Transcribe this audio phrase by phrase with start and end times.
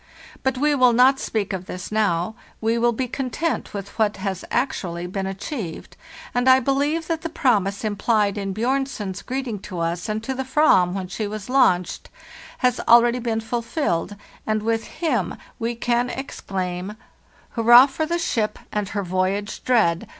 [0.41, 4.43] But we will not speak of this now; we will be content with what has
[4.51, 5.95] hitherto been achieved,
[6.33, 10.43] and I believe that the promise implied in Bjornson's greeting to us and to the
[10.43, 12.09] fram, when she was launched,
[12.65, 14.15] has already been fulfilled,
[14.47, 16.97] and with him we can exclaim:
[17.55, 20.07] "««Furrah for the ship and her voyage dread!